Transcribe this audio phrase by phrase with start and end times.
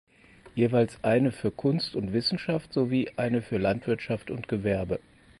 [0.55, 4.99] Jeweils eine für Kunst und Wissenschaft sowie eine für Landwirtschaft und Gewerbe.